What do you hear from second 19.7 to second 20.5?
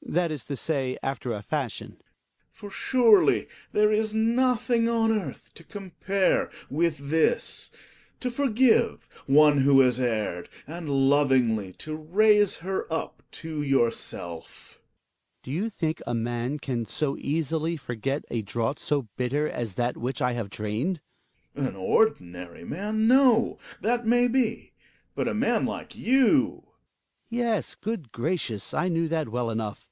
that which I have